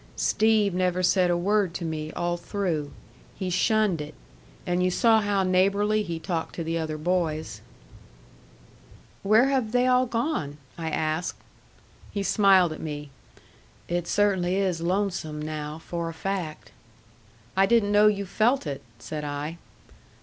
[0.15, 2.91] "Steve never said a word to me all through.
[3.35, 4.15] He shunned it.
[4.65, 7.61] And you saw how neighborly he talked to the other boys."
[9.21, 11.37] "Where have they all gone?" I asked.
[12.09, 13.11] He smiled at me.
[13.87, 16.71] "It cert'nly is lonesome now, for a fact."
[17.55, 19.59] "I didn't know you felt it," said I.